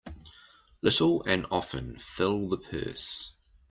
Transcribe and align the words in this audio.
Little 0.81 1.21
and 1.25 1.45
often 1.51 1.99
fill 1.99 2.49
the 2.49 2.57
purse. 2.57 3.35